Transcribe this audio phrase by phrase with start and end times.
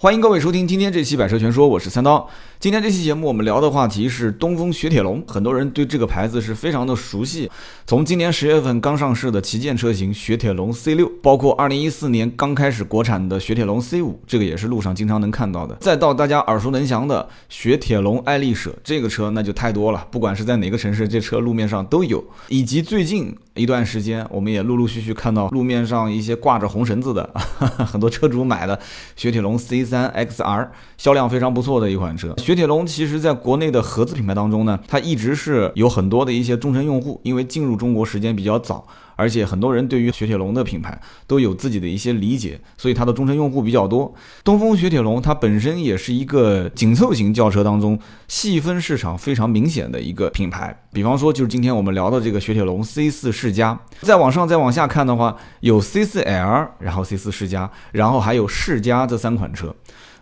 [0.00, 2.30] 欢迎各位收听今天这期《百车全说》，我是三刀。
[2.60, 7.48] 今天这期节目我们聊的话题是东风雪铁龙，很多人对这个牌子是非常的熟悉。
[7.86, 15.76] 从今年十月份刚上市的旗舰车型雪铁龙 C 六，包括二零一四年刚开始国产的雪铁龙 C 五，这个也是路上经常能看到的。
[15.76, 22.24] 再到大家耳熟能详的雪铁龙爱丽舍，这个车那就太多了，不管是在哪个城市，这车路面上都有。
[22.48, 27.30] 以及最近一段时间，我们也陆陆续续看到路面上一些挂着红绳子的，
[27.86, 28.76] 很多车主买的
[29.14, 29.84] 雪铁龙 C。
[29.84, 38.86] 三 XR 销量非常不错的一款车，雪铁龙其实在国内的合资品牌当中呢，它一直是有很多的一些忠诚用户，因为进入中国时间比较早。
[39.16, 44.14] 而且很多人对于雪铁龙的品牌都有自己的一些理解，所以它的忠诚用户比较多。
[44.42, 47.98] 东风雪铁龙它本身也是一个紧凑型轿车当中
[48.28, 50.74] 细分市场非常明显的一个品牌。
[50.90, 59.74] 比方说，就是今天我们聊的这个雪铁龙 C 四世嘉，再往上再往下看的话，有 C 四 L，然后 C 四世嘉，然后还有世嘉这三款车。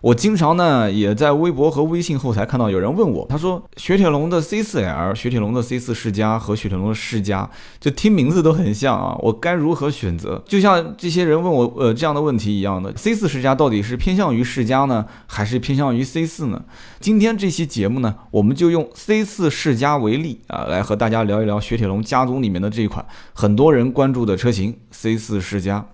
[0.07, 10.41] 我经常呢也在微博和微信后台看到有人问我，他说雪铁龙的 C4L、雪铁龙的 C4 世嘉和雪铁龙的世嘉，就听名字都很像啊，我该如何选择？
[10.47, 16.63] 就像这些人问我呃这样的问题一样的，C4 世嘉到底是偏向于世嘉呢，还是偏向于 C4 呢？
[17.01, 25.85] 今天这期节目呢，我们就用 C4 世嘉为例啊，来和大家聊一聊雪铁龙家族里面的这一款很多人关注的车型 C4 世嘉。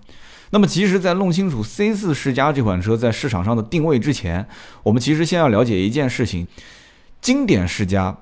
[0.53, 4.47] 那么，其实，在弄清楚 C4 世嘉这款车在市场上的定位之前，
[4.83, 6.45] 我们其实先要了解一件事情：
[7.19, 8.15] 经典世嘉、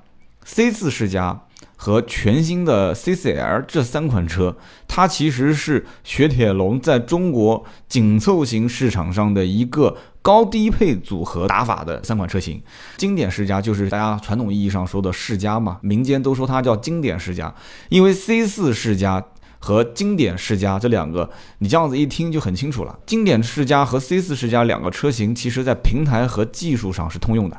[0.45, 1.41] C4 世嘉
[1.75, 4.55] 和全新的 C4L 这三款车，
[4.87, 12.63] 它其实是雪铁龙在中国紧凑型市场上的一个高低配组合打法的三款车型。
[12.95, 17.53] 经典世嘉就是大家传统意义上说的世嘉嘛，民间都说它叫经典世嘉，
[17.89, 19.21] 因为 C4 世嘉。
[19.63, 22.97] 和经典世家这两个，你这样子一听就很清楚了。
[23.05, 27.55] 经典世家和 C 四世家两个车型，其实在平台和技术上是通用的，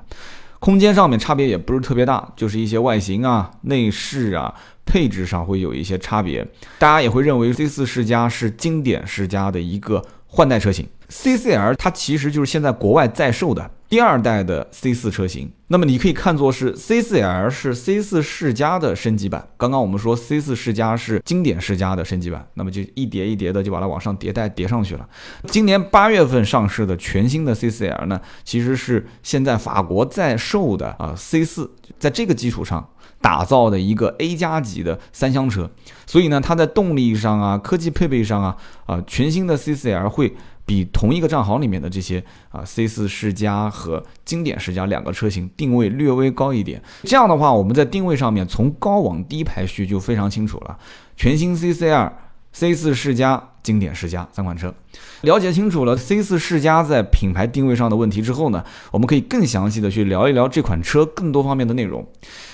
[0.58, 4.52] 空间上面差别也不是特别大，就是一些外形啊、内饰啊、
[4.84, 6.44] 配置上会有一些差别。
[6.80, 10.84] 大家也会认为 C 四世家是经典世家的一个换代车型。
[11.12, 19.46] CCL 它其实就是现在国外在售的第二代的 C4 车型，那么你可以看作是 C4L 是 C4 世嘉的升级版。
[19.58, 25.06] 刚刚我们说 C4 世嘉是经典世家的升级版，那么就一叠一叠的就把它往上迭代叠上去了。
[25.48, 31.68] 今年八月份上市的全新的 CCL 呢，其实是现在法国在售的啊 C4，
[31.98, 32.88] 在这个基础上
[33.22, 35.70] 打造的一个 A 加级的三厢车，
[36.04, 40.34] 所以呢，它在动力上啊、科技配备上啊啊，全新的 CCL 会。
[40.64, 50.78] 比同一个账号里面的这些啊 C4 世家和经典世家两个车型定位略微高一点，这样的话我们在定位上面从高往低排序就非常清楚了。
[51.16, 52.12] 全新 CC2、
[52.54, 54.74] C4 世家、经典世嘉三款车，
[55.22, 62.06] 了解清楚了 C4 世嘉在品牌定位上的问题之后呢，我们可以更详细的去聊一聊这款车更多方面的内容。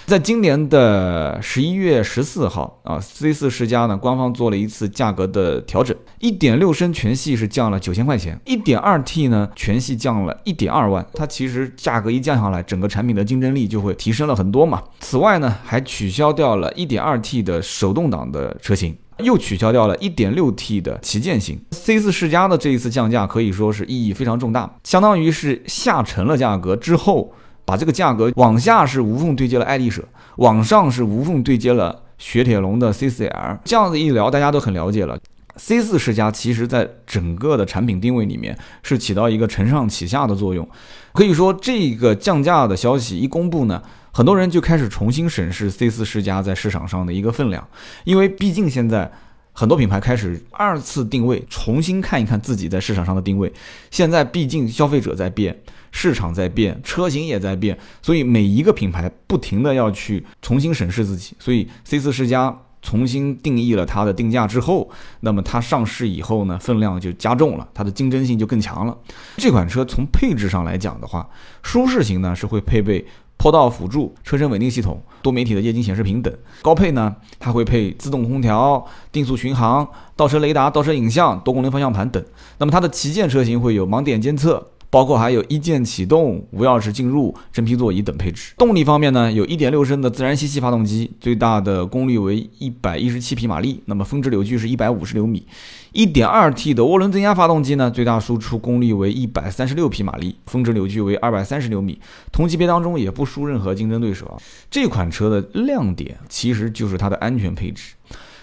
[0.06, 11.06] 在今年的十一月十四号啊，C4 世嘉呢官方做了一次价格的调整，一点六升全系是降了九千块钱，一点二 T 呢全系降了一点二万。
[11.14, 14.82] 它其实价格一降下来，整个产品的竞争力就会提升了很多嘛。
[15.00, 21.60] 此外呢，还取消掉了一点二 T 的手动挡的车型，又取消掉了一点六 T 的旗舰型。
[21.72, 27.32] C4 世嘉的这一次降价可以说是意义非常重大，相当于是下沉了价格之后。
[27.64, 30.02] 把这个价格往下是无缝对接了爱丽舍，
[30.36, 35.18] 往上是无缝对接了雪铁龙的 C4L，这样子一聊，大家都很了解了。
[35.58, 40.66] C4 世嘉其实在整个的产品定位里面是起到一个承上启下的作用，
[41.12, 43.82] 可以说这个降价的消息一公布呢，
[44.12, 47.68] 很多人就开始重新审视 C4 世嘉在市场上的一个分量，
[48.04, 49.10] 因为毕竟现在。
[49.50, 53.52] 很多品牌开始二次定位，重新看一看自己在市场上的定位。
[53.90, 55.60] 现在毕竟消费者在变，
[55.90, 61.34] 市场在变，车型也在变，所以每一个品牌不停的要去重新审视自己。
[61.40, 64.88] 所以 C4 世嘉重新定义了它的定价之后，
[65.22, 68.96] 那么它上市以后呢，分量就加重了，它的竞争性就更强了。
[69.38, 71.28] 这款车从配置上来讲的话，
[71.64, 73.04] 舒适型呢是会配备。
[73.38, 82.22] 坡道辅助、车身稳定系统、多媒体的液晶显示屏等，高配呢，它会配自动空调、定速巡航、倒车雷达、倒车影像、多功能方向盘等。
[82.58, 84.72] 那么它的旗舰车型会有盲点监测。
[84.90, 88.54] 包括还有一键启动、无钥匙进入、真皮座椅等配置。
[88.56, 95.46] 动力方面呢，有1.6升的自然吸气发动机，最大的功率为117匹马力，那么峰值扭矩是150牛米。
[95.92, 101.98] 1.2T 的涡轮增压发动机呢，最大输出功率为136匹马力，峰值扭矩为230牛米。
[102.30, 104.36] 同级别当中也不输任何竞争对手啊。
[104.70, 107.94] 这款车的亮点其实就是它的安全配置。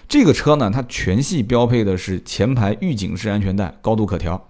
[0.08, 4.48] 这个车呢，它全系标配的是前排预警式安全带，高度可调。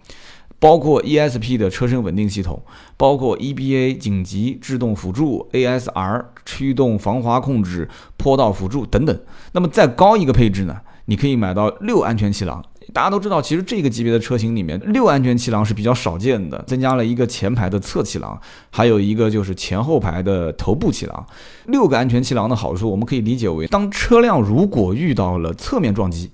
[0.65, 2.59] 包括 ESP 的车身稳定系统，
[2.97, 9.15] 包括 EBA 紧急制动辅助、ASR 驱动防滑控制、坡道辅助等等。
[9.51, 10.75] 那么再高一个配置呢，
[11.05, 12.65] 你可以买到六安全气囊。
[12.91, 18.39] 大家都知道，其实这个级别的车型里面，六安全气囊是比较少见的，增加了一个前排的侧气囊，
[18.71, 21.25] 还有一个就是前后排的头部气囊。
[21.67, 26.31] 六个安全气囊的好处，我们可以理解为，当车辆如果遇到了侧面撞击，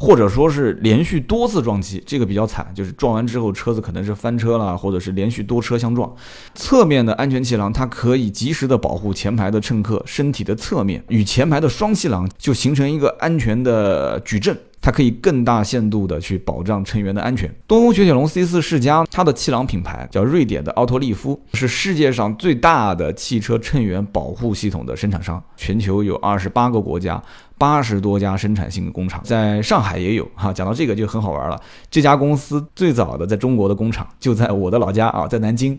[0.00, 6.10] 或者说是连续多次撞击，这个比较惨，就是撞完之后车子可能是翻车了，或者是连续多车相撞，
[6.54, 14.56] 侧面的安全气囊它可以及时的保护前排的乘客身体的侧面，与前排的双气囊就形成一个安全的矩阵。
[14.80, 17.52] 它可以更大限度的去保障乘员的安全。
[17.66, 27.20] 东风雪铁龙 C 四世嘉，它的气囊品牌叫瑞典的奥托利夫，是世界上最大的汽车乘员保护系统的生产商，全球有二十八个国家，
[27.58, 30.52] 八十多家生产性的工厂，在上海也有哈。
[30.52, 31.60] 讲到这个就很好玩了，
[31.90, 35.78] 这家公司最早的在中国的工厂就在我的老家啊，在南京。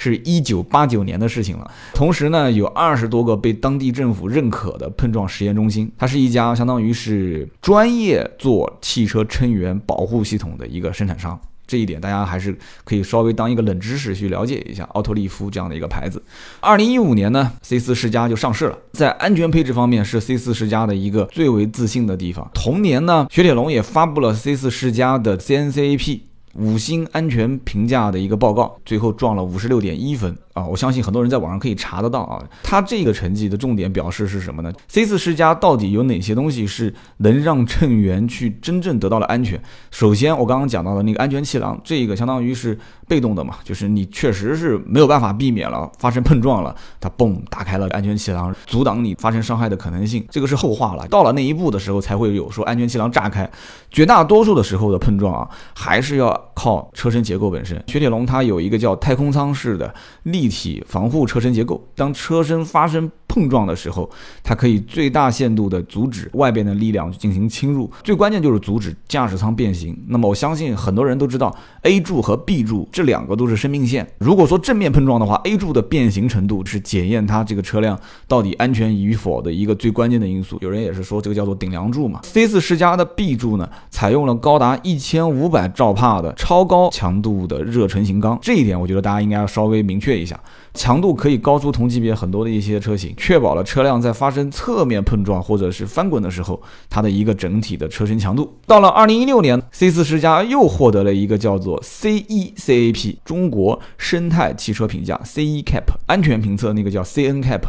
[0.00, 1.68] 是一九八九年的事情了。
[1.92, 5.90] 同时呢，有二十多个被当地政府认可的碰撞实验中心。
[5.98, 11.36] 它是一家相当于是专业做汽车乘员保护系统的一个生产商。
[11.68, 16.20] 这一点大家还是可以稍微当一个冷知识去了解一下奥托利夫这样的一个牌子。
[16.60, 18.78] 二零一五年呢，C 四世家就上市了。
[18.92, 22.50] 在安全配置方面，是 C 四世家的一个最为自信的地方。
[22.54, 26.22] 同年呢，雪铁龙也发布了 C 四世家的 CNCAP。
[26.54, 30.66] 五星安全评价的一个报告，最后撞了五十六点一分啊！
[30.66, 32.42] 我相信很多人在网上可以查得到啊。
[32.62, 39.60] 它这个成绩的重点表示是什么呢？C 四世家到底有哪些东西是能让乘员去真正得到了安全？
[39.90, 50.26] 首先，我刚刚讲到的那个安全气囊，这个相当于是被动的嘛，就是你确实是没有办法避免了发生碰撞了，它嘣打开了安全气囊，阻挡你发生伤害的可能性。
[50.30, 53.48] 这个是后话了，到了那一步的时候才会有说安全气囊炸开。
[53.90, 56.28] 绝大多数的时候的碰撞啊，还是要。
[56.58, 59.94] 靠车身结构本身，雪铁龙它有一个叫太空舱式的
[60.24, 63.10] 立体防护车身结构，当车身发生。
[63.30, 64.08] 碰撞的时候，
[64.42, 69.96] 它可以最大限度的阻止外边的力量进行侵入，最关键就是阻止驾驶舱变形。
[70.08, 74.04] 那么我相信很多人都知道，A 柱和 B 柱这两个都是生命线。
[74.18, 80.56] 如果说正面碰撞的话，A 柱的变形程度是检验它这个车辆到底安全与否的一个最关键的因素。
[80.62, 82.20] 有人也是说这个叫做顶梁柱嘛。
[82.24, 90.37] C 四世嘉的 B 柱呢，采用了高达一千五百兆帕的超高强度的热成型钢，这一点我觉得大家应该要稍微明确一下。
[90.74, 98.56] 强度可以高出同级别很多的一些车型，确保了车辆在发生侧面碰撞或者是翻滚的时候，它的一个整体的车身强度。
[98.66, 107.62] 到了二零一六年，C 四世嘉又获得了一个叫做 CECAP 中国生态汽车评价 CECAP 安全评测，那个叫 CNCAP，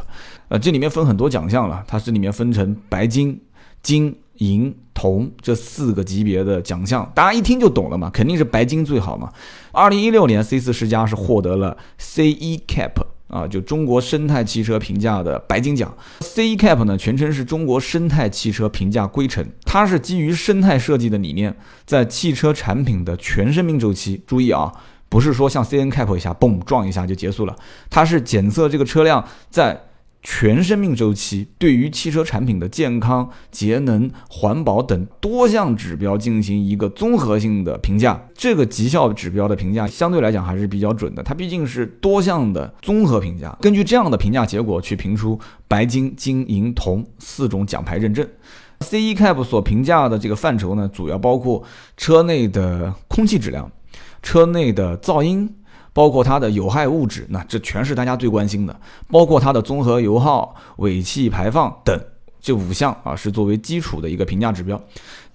[0.50, 3.42] 呃，这里面分很多奖项了，它这里面分成白金、
[3.82, 4.16] 金。
[4.40, 9.32] 银、铜这四个级别的奖项，大家一听就懂了嘛，肯定是白金最好嘛。
[9.72, 12.92] 二零一六年，C 四世嘉是获得了 CECAP
[13.30, 15.96] 啊，就中国生态汽车评价的白金奖。
[16.20, 21.56] CECAP 呢，全称是中国生态汽车评价规程，它是基于生态设计的理念，
[21.86, 24.70] 在汽车产品的全生命周期，注意啊，
[25.08, 27.56] 不是说像 CNCAP 一下嘣撞一下就结束了，
[27.90, 29.86] 它是检测这个车辆在。
[30.22, 41.24] 全生命周期对于汽车产品的健康、节能、环保等多项指标进行一个综合性的评价，这个绩效指标的评价相对来讲还是比较准的。
[41.24, 48.28] 它毕竟是多项的综合评价，根据这样的评价结果去评出白金、金、银、铜四种奖牌认证。
[48.82, 51.64] CECAP 所评价的这个范畴呢，主要包括
[51.96, 53.72] 车内的空气质量、
[54.22, 55.56] 车内的噪音。
[56.00, 58.74] 包括它的有害物质，那这全是大家最关心的。
[59.10, 62.00] 包括它的综合油耗、尾气排放等
[62.40, 64.82] 这五项啊，是作为基础的一个评价指标。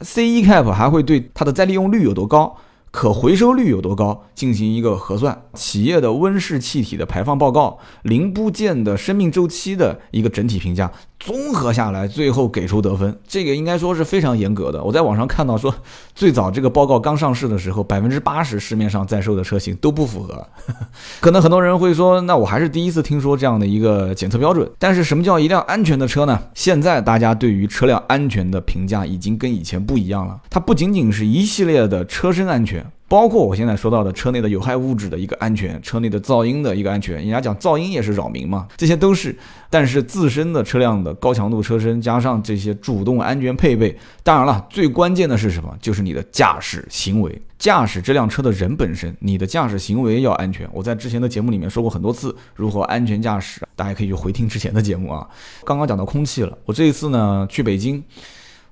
[0.01, 2.57] CECAP 还会对它的再利用率有多高。
[2.91, 4.25] 可回收率有多高？
[4.35, 10.91] 进行一个核算，企业的温室气体的排放报告，零部件的生命周期的一个整体评价，
[11.25, 13.19] 综合下来，最后给出得分。
[13.27, 14.85] 这个应该说是非常严格的。
[14.85, 15.75] 我在网上看到说，
[16.15, 20.47] 最早这个报告刚上市的时候，百分之八十市面上在售的车型都不符合。
[21.21, 24.71] 可能很多人会说，那我还是第一次听说这样的一个检测标准。
[24.79, 26.39] 但是什么叫一辆安全的车呢？
[26.53, 30.39] 现在大家对于车辆安全的评价已经跟以前不一样了。
[30.51, 32.85] 它不仅仅是一系列的车身安全。
[33.15, 39.39] 包括我现在说到的车内的有害物质的一个安全，车内的噪音的一个安全，人家讲噪音也是扰民嘛，这些都是。
[39.71, 45.73] 但是自身的车辆的高强度车身加上这些主动安全配备，当然了，最关键的是什么？
[45.81, 50.69] 就是你的驾驶行为，驾驶这辆车的人本身，你的驾驶行为要安全。
[50.73, 55.25] 我在之前的节目里面说过很多次如何安全驾驶，大家可以去回听之前的节目啊。
[55.65, 58.03] 刚刚讲到空气了，我这一次呢去北京。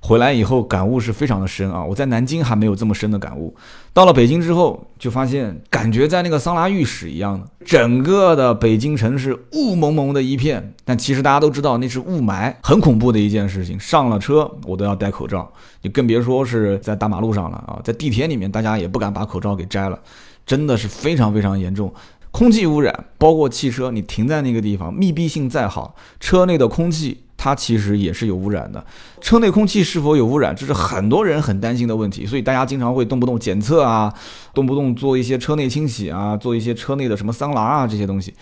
[0.04, 1.84] 回来以后感悟是非常的深啊！
[1.84, 3.54] 我在南京还没有这么深的感悟，
[3.92, 10.74] 到了北京之后就发现，感觉在那个桑拿浴室一样的，整个的北京城是雾蒙蒙的一片。
[10.84, 13.78] 但其实大家都知道那是雾霾，很恐怖的一件事情。
[13.78, 15.48] 上了车我都要戴口罩，
[15.82, 17.78] 你更别说是在大马路上了啊！
[17.84, 19.96] 在地铁里面，大家也不敢把口罩给摘了，
[20.44, 21.94] 真的是非常非常严重。
[22.32, 27.22] 空气污染，包括汽车，你停在那个地方，密闭性再好，车内的空气。
[27.42, 28.86] 它其实也是有污染的，
[29.20, 34.14] 车内空气是否有污染，这是很多人很担心的问题，所以大家经常会动不动检测啊，
[34.54, 38.32] 动不动做一些车内清洗啊，做一些车内的什么桑拿啊这些东西。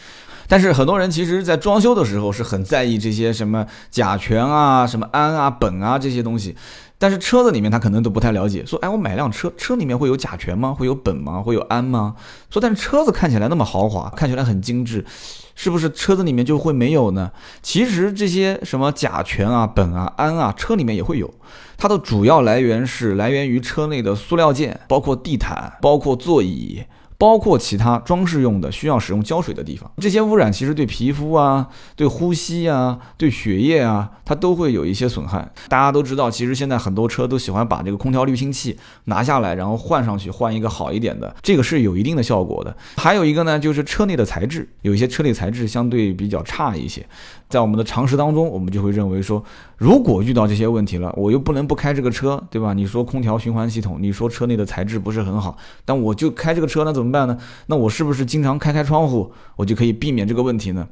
[0.46, 6.54] 但是很多人其实，在装修的时候是很在意这些什么甲醛啊、什么氨啊、苯啊这些东西。
[6.98, 10.74] 但是车子里面他可能都不太了解，说，哎，我买辆车，车里面会有甲醛吗？
[10.78, 11.40] 会有苯吗？
[11.40, 12.16] 会有氨吗？
[12.50, 15.06] 说，但是车子看起来那么豪华，看起来很精致，
[15.62, 17.30] 是不是车子里面就会没有呢？
[17.60, 21.30] 其实这些什么甲醛啊、苯啊、氨啊，车里面也会有，
[21.76, 26.82] 它的主要来源是来源于车内的塑料件，包括地毯，包括座椅。
[27.20, 35.46] 包括其他装饰用的需要使用胶水的地方，这些污染其实对皮肤啊、对呼吸啊、对血液啊，它都会有一些损害。
[35.68, 42.74] 大家都知道，其实现在很多车都喜欢把这个空调滤清器拿下来，然后换上去，换一个好一点的，这个是有一定的效果的。
[42.96, 47.04] 还有一个呢，就是车内的材质，有一些车内材质相对比较差一些。
[47.50, 49.44] 在我们的常识当中，我们就会认为说，
[49.76, 52.72] 如果遇到这些问题了，我又不能不开这个车，对吧？
[52.72, 57.36] 你说空调循环系统，你说车内的材质不是很好，但我就开这个车，那怎么办呢？
[57.66, 60.86] 那我是不是经常开开窗户，我就可以避免这个问题呢？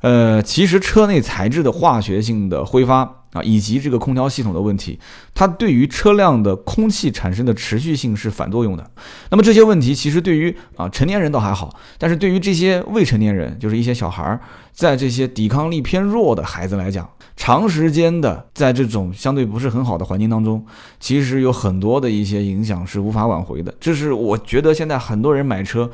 [0.00, 3.00] 呃，其实车内材质的化学性的挥发
[3.32, 4.98] 啊，以及这个空调系统的问题，
[5.34, 8.90] 它对于车辆的空气产生的持续性是反作用的。
[9.30, 14.40] 那么这些问题其实对于啊成年人倒还好，但是对于这些未成年人，就是一些小孩儿，
[14.72, 20.64] 在这些抵抗力偏弱的孩子来讲，长时间的在这种相对不是很好的环境当中，
[20.98, 23.72] 其实有很多的一些影响是无法挽回的。
[23.78, 25.90] 这是我觉得现在很多人买车。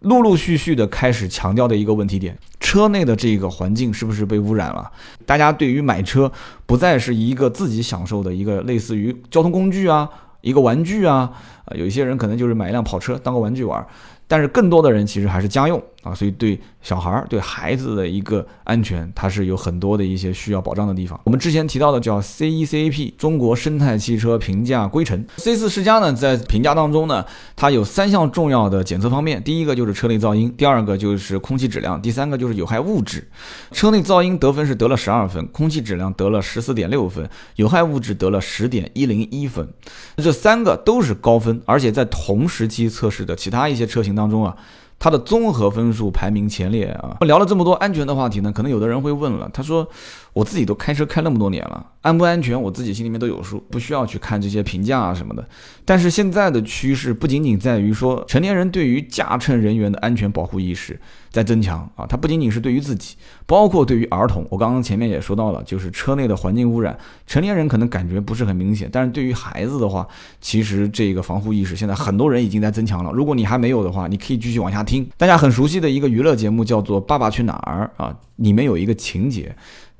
[0.00, 4.90] 陆陆续续的开始强调的一个问题点，车内的这个环境是不是被污染了？
[5.26, 6.30] 大家对于买车
[6.66, 10.08] 不再是一个自己享受的一个类似于交通工具啊，
[10.40, 11.30] 一个玩具啊，
[11.64, 13.84] 啊，有一些人可能就是买一辆跑车当个玩具玩，
[14.28, 16.58] 但是更多的人其实还是家用啊，所以对。
[16.80, 21.20] 小孩儿对孩子的一个安全，它是有很多的一些需要保障的地方。
[21.24, 27.26] 我们之前提到的叫 CECAP 中国生态汽车评价规程，C 四世嘉呢在评价当中呢，
[27.56, 33.28] 它有三项重要的检测方面，第一个就是车内噪音，第二个就是空气质量，第三个就是有害物质。
[33.72, 39.68] 车内噪音得分是得了十二分，空气质量得了十四点六分，有害物质得了十点一零一分，
[40.16, 44.56] 这三个都是高分，而且在同时期测试的其他一些车型当中啊。
[44.98, 47.16] 它的综合分数排名前列啊！
[47.20, 49.88] 聊了这么多安全的话题呢，可能有的人会问了，他说。
[50.32, 55.46] 我自己都开车开那么多年了，安不安全我自己心里面都有数，不需要去看这些评价啊什么的。
[55.84, 63.16] 但是现在的趋势不仅仅在于说成年人对于驾乘人员的安全保护意识在增强啊，它不仅仅是对于自己，
[63.46, 64.46] 包括对于儿童。
[64.50, 70.06] 我刚刚前面也说到了，就是车内的环境污染，成年人可能感觉不是很明显，但是对于孩子的话，
[70.40, 73.10] 其实这个防护意识现在很多人已经在增强了。
[73.12, 75.08] 如果你还没有的话，你可以继续往下听。
[75.16, 79.54] 大家很熟悉的一个娱乐节目叫做《爸爸去哪儿》啊，里面有一个情节。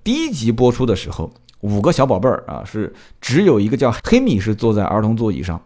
[0.08, 5.60] 第一集播出的时候，五个小宝贝儿啊，是只有一个叫黑米是坐在儿童座椅上。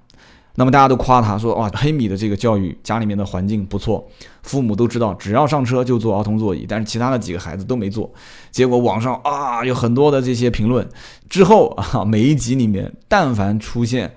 [0.56, 4.04] 那么大家都夸他说：“哇，黑米的这个教育，家里面的环境不错，
[4.42, 8.12] 父母都知道，只要上车就坐儿童座椅。”但是其他的几个孩子都没坐。
[8.50, 10.84] 结果网上啊有很多的这些评论。
[11.30, 14.12] 之后啊，每一集里面，但凡出现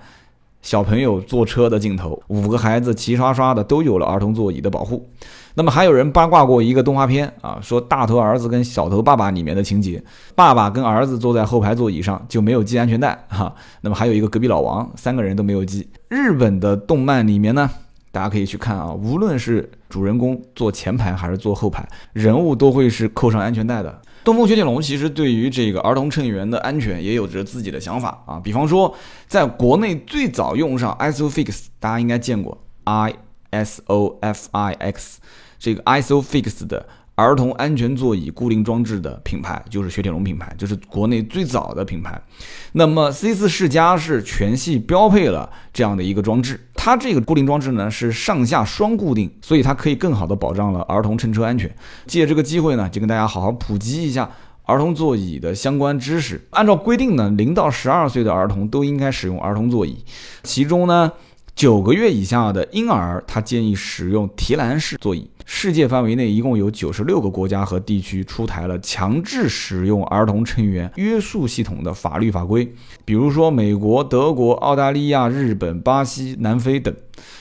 [0.60, 5.08] 小朋友坐车的镜头，五个孩子齐刷刷的都有了儿童座椅的保护。
[5.58, 13.54] 那么还有人八卦过一个动画片啊，说大头儿子跟小头爸爸里面的情节，爸爸跟儿子坐在后排座椅上就没有系安全带哈。
[13.80, 15.88] 那么还有一个隔壁老王，三个人都没有系。
[16.08, 17.70] 日本的动漫里面呢，
[18.12, 24.02] 大家可以去看啊，无论是主人公坐前排还是坐后排，人物都会是扣上安全带的。
[24.24, 28.94] 东风雪铁龙其实对于这个儿童乘员的安全也有着自己的想法啊，比方说
[29.26, 32.58] 在国内最早用上 ISOFIX，大家应该见过
[33.52, 35.16] ISOFIX。
[35.58, 42.20] 这个 ISOFIX 的儿童安全座椅固定装置的品牌就是雪铁龙品牌，就是国内最早的品牌。
[42.72, 51.74] 那么 C4 世嘉是全系标配了这样的一个装置，它这个固定装置呢是上下双固定，所以它可以更好的保障了儿童乘车安全。
[52.06, 54.30] 借这个机会呢，就跟大家好好普及一下
[54.64, 56.46] 儿童座椅的相关知识。
[56.50, 60.04] 按照规定呢，零到十二岁的儿童都应该使用儿童座椅，
[60.42, 61.10] 其中呢。
[61.56, 65.30] 九个月以下的婴儿，他建议使用提篮式座椅。
[65.46, 72.70] 世界范围内一共有九十六个国家和地区出台了强制使用儿童乘员约束系统的法律法规，
[73.06, 76.94] 比如说美国、德国、澳大利亚、日本、巴西、南非等。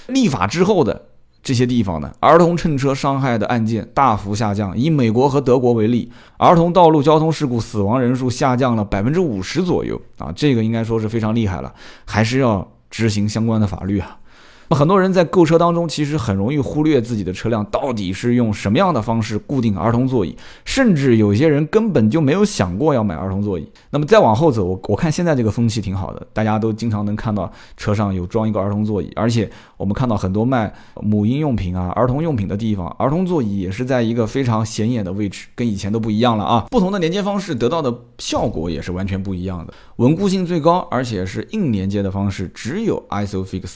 [0.07, 1.07] 立法之后的
[1.43, 4.77] 这些地方呢，儿童乘车伤害的案件大幅下降。
[4.77, 11.73] 以美国和德国为例，儿童道路交通事故死亡人数下降了百分之五十左右啊，这个应该说是非常厉害了，
[12.05, 12.65] 还是要。
[12.89, 14.19] 执行相关的法律啊。
[14.67, 23.69] 那很多人在购车当中，其实很容易忽略自己的车辆到底是用什么样的方式固定儿童座椅，甚至有些人根本就没有想过要买儿童座椅。
[23.91, 36.65] 那么再往后走，我我看现在这个风气挺好的，大家都经常能看到车上有装一个儿童座椅，而且我们看到很多卖母婴用品啊、儿童用品的地方，儿童座椅也是在一个非常显眼的位置，跟以前都不一样了啊。
[36.71, 43.71] 不同的连接方式得到的效果也是完全不一样的，稳固性最高，而且是硬连接的方式，只有 ISOFIX。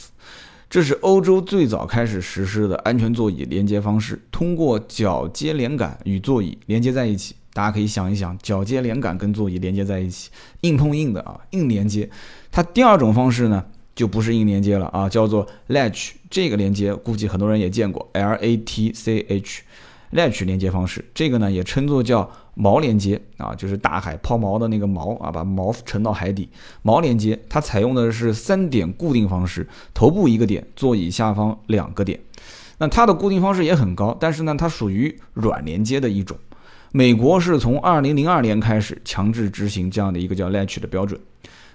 [0.70, 7.34] 这是欧洲最早开始实施的安全座椅连接方式，通过脚接连杆与座椅连接在一起。
[7.52, 12.08] 大家可以想一想，脚接连杆跟座椅连接在一起，硬碰硬的啊，硬连接。
[12.52, 13.64] 它第二种方式呢，
[13.96, 16.12] 就不是硬连接了啊，叫做 latch。
[16.30, 19.62] 这个连接估计很多人也见过，L A T C H。
[20.12, 22.30] latch 连接方式，这个呢也称作叫
[22.60, 26.48] 锚连接啊，就是大海抛锚的那个锚啊，把锚沉到海底。
[26.84, 32.20] 锚连接它采用的是三点固定方式，头部一个点，座椅下方两个点。
[32.78, 36.36] 那它的固定方式也很高，但是呢，它属于软连接的一种。
[36.92, 41.18] 美国是从二零零二年开始强制执行这样的一个叫 latch 的标准。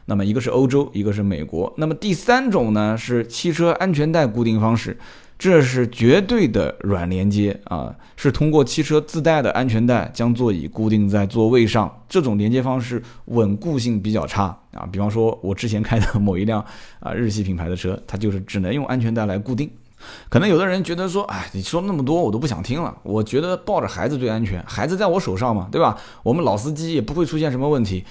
[0.05, 1.73] 那么一个是欧洲，一个是美国。
[1.77, 4.95] 那么第三种呢是汽车安全带固定方式。
[5.37, 12.03] 这是绝对的软连接啊，是通过汽车自带的安全带将座椅固定在座位上。
[12.07, 14.87] 这种连接方式稳固性比较差啊。
[14.91, 16.63] 比方说，我之前开的某一辆
[16.99, 19.69] 啊日系品牌的车，它就是只能用安全带来固定。
[20.29, 22.95] 可能有的人觉得说，哎，你说那么多我都不想听了。
[23.03, 25.97] 我觉得抱着孩子最安全，孩子在我手上嘛，对吧？
[26.23, 28.05] 我们老司机也不会出现什么问题。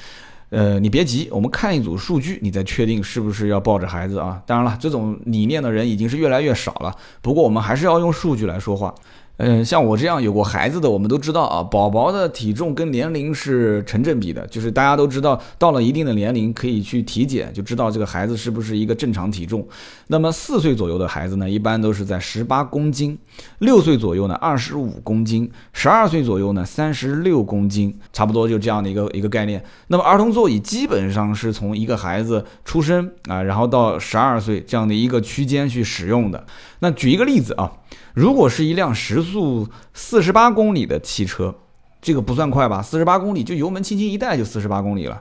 [0.55, 4.41] 呃，你别急，我们看一组数据，你再确定是不是要抱着孩子啊？
[4.47, 6.95] 当然了，这种理念的人已经是越来越少了。
[7.21, 8.95] 不过我们还是要用数据来说话。
[9.39, 19.67] 嗯，像我这样有过孩子的，我们都知道啊，宝宝的体重跟年龄是成正比的，就是大家都知道，到了一定的年龄可以去体检，就知道这个孩子是不是一个正常体重。
[20.07, 23.17] 那么四岁左右的孩子呢，一般都是在十八公斤；
[23.59, 29.61] 六岁左右呢，二十五公斤；十二岁左右呢，三十六公斤，差不多就这样的一个一个概念。
[29.89, 36.47] 那么儿童座椅基本上是从一个孩子出生啊，然后到十二岁这样的一个区间去使用的。
[36.79, 37.73] 那举一个例子啊。
[38.15, 41.55] 如果是一辆时速四十八公里的汽车，
[42.01, 42.81] 这个不算快吧？
[42.81, 45.21] 四十八公里就油门轻轻一带就四十八公里了。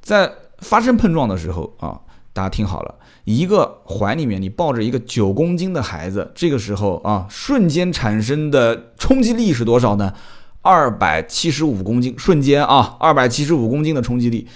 [0.00, 2.00] 在发生碰撞的时候啊，
[2.32, 10.14] 大家听好了，一个怀里面你抱着一个九公斤的孩子，这个时候啊，瞬间产生的冲击力是多少呢？
[10.62, 14.46] 二百七十五公斤，瞬间啊，二百七十五公斤的冲击力。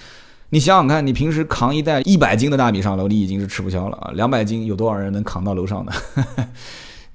[0.51, 4.11] 你想想看，你平时扛一袋一百斤的大米上楼，你已经是吃不消了啊。
[4.13, 5.91] 两百斤有多少人能扛到楼上的？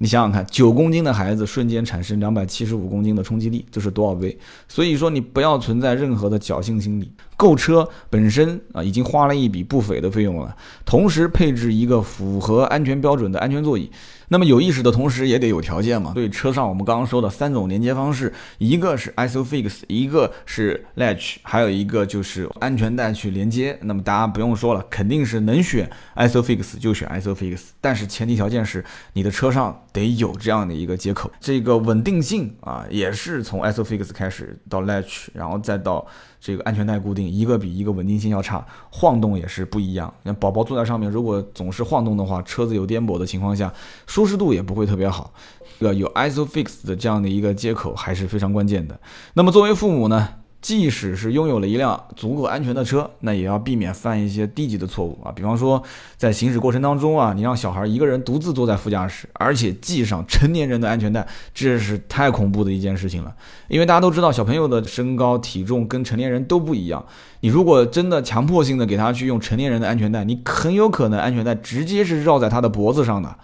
[0.01, 4.35] 你想想看，九公斤的孩子瞬间产生两百七十五公斤的冲击力，这是多少倍？
[4.67, 7.13] 所以说，你不要存在任何的侥幸心理。
[7.41, 13.89] 购车本身啊，已经花了一笔不菲的费用了，同时配置一个符合安全标准的安全座椅。
[14.27, 16.13] 那么有意识的同时，也得有条件嘛。
[16.13, 23.77] 所以车上我们刚刚说的三种连接方式，一个是 ISOFIX，一个是 Latch，还有一个就是安全带去连接。
[23.81, 31.29] 那么大家不用说了，肯定是能选 ISOFIX 就选 ISOFIX，但是前提条件是你的车上得有这样的一个接口。
[31.41, 36.07] 这个稳定性啊，也是从 ISOFIX 开始到 Latch，然后再到。
[36.43, 40.13] 这个安全带固定一个比一个稳定性要差，晃动也是不一样。
[40.23, 43.73] 那宝宝坐在上面，如果总是晃动的话，车子有颠簸的情况下，
[44.07, 45.33] 舒适度也不会特别好。
[45.79, 48.99] 这个有 ISOFIX 的这样的一个接口还是非常关键的。
[49.33, 50.29] 那么作为父母呢？
[50.61, 55.31] 即使是拥有了一辆足够安全的车，那也要避免犯一些低级的错误啊。
[55.31, 55.81] 比方说，
[56.17, 63.35] 在行驶过程当中啊，你让小孩一个人独自坐在副驾驶，而且系上成年人的安全带，这是太恐怖的一件事情了。
[63.67, 67.03] 因为大家都知道，小朋友的身高体重跟成年人都不一样。
[67.39, 73.35] 你如果真的强迫性的给他去用成年人的安全带，你很有可能安全带直接是绕在他的脖子上的。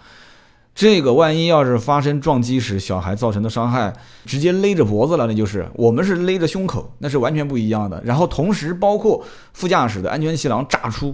[0.78, 3.92] 这个万一要是发生撞击时，小孩造成的伤害
[4.24, 8.00] 直接勒着脖子了，那就是我们是勒着胸口，那是完全不一样的。
[8.04, 9.20] 然后同时包括
[9.52, 11.12] 副驾驶的安全气囊炸出，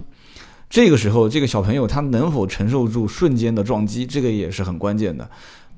[0.69, 5.27] 这个时候这个小朋友他能否承受住瞬间的撞击，这个也是很关键的。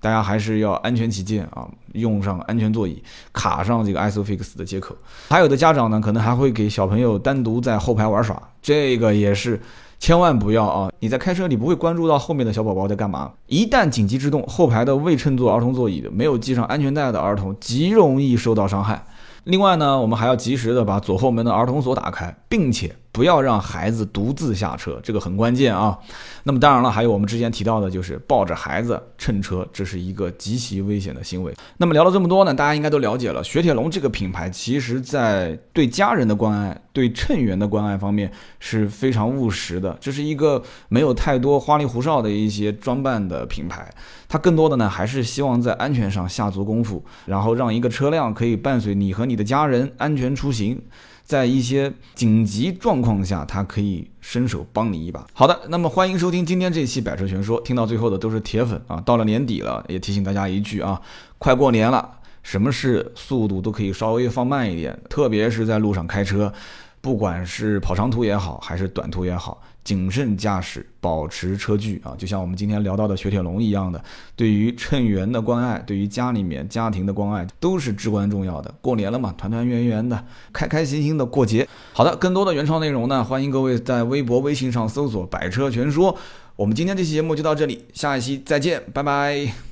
[0.02, 4.94] 大家还是要安全起见啊，用上安全座椅，卡上这个 ISOFIX 的接口。
[5.30, 9.58] 还有的家长呢，可能还会给小朋友单独在后排玩耍，这个也是。
[10.00, 10.92] 千万不要啊！
[11.00, 13.32] 你在开车，你不会关注到后面的小宝宝在干嘛。
[13.48, 19.04] 一旦紧急制动，后排的未乘坐儿童座椅的、没有系上安全带的儿童，极容易受到伤害。
[19.46, 25.98] 另外呢，我们还要及时的把左后门的儿童锁打开，并且不要让孩子独自下车，这个很关键啊。
[26.44, 31.54] 那么当然了，还有我们之前提到的，就是抱着孩子乘车，这是一个极其危险的行为。
[31.78, 39.98] 那么聊了这么多呢，大家应该都了解了，雪铁龙这个品牌，其实在对家人的关爱、对乘员的关爱方面是非常务实的。
[40.00, 43.90] 这是一个没有太多花里胡哨的一些装扮的品牌，
[44.30, 50.82] 它更多的呢，还是希望在安全上下足功夫，然后让一个车辆可以伴随你和你的家人安全出行。
[51.28, 55.28] 在一些紧急状况下，他可以伸手帮你一把。
[55.34, 59.02] 好的，那么欢迎收听今天这期《百车全说》，听到最后的都是铁粉啊！
[59.02, 61.02] 到了年底了，也提醒大家一句啊，
[61.38, 62.10] 快过年了，
[62.44, 66.54] 什么事速度都可以稍微放慢一点，特别是在路上开车。
[67.02, 74.04] 不管是跑长途也好，还是短途也好，谨慎驾驶，保持车距啊，就像我们今天聊到的雪铁龙一样的，
[74.36, 78.70] 对于乘员的关爱，对于家里面家庭的关爱，都是至关重要的。
[78.82, 80.22] 过年了嘛，团团圆圆的，
[80.52, 81.66] 开开心心的过节。
[81.94, 86.18] 好的，更多的原创内容呢，欢迎各位在微博、微信上搜索“百车全说”。
[86.58, 89.67] 我们今天这期节目就到这里，下一期再见，拜拜。